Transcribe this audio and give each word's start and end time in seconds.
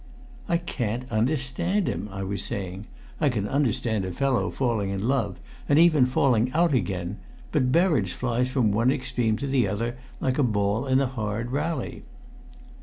"I 0.49 0.57
can't 0.57 1.05
understand 1.11 1.87
him," 1.87 2.09
I 2.11 2.23
was 2.23 2.41
saying. 2.43 2.87
"I 3.19 3.29
can 3.29 3.47
understand 3.47 4.03
a 4.03 4.11
fellow 4.11 4.49
falling 4.49 4.89
in 4.89 5.07
love 5.07 5.39
and 5.69 5.77
even 5.77 6.07
falling 6.07 6.51
out 6.53 6.73
again. 6.73 7.19
But 7.51 7.71
Berridge 7.71 8.13
flies 8.13 8.49
from 8.49 8.71
one 8.71 8.89
extreme 8.89 9.37
to 9.37 9.45
the 9.45 9.67
other 9.67 9.97
like 10.19 10.39
a 10.39 10.43
ball 10.43 10.87
in 10.87 11.01
a 11.01 11.05
hard 11.05 11.51
rally." 11.51 12.01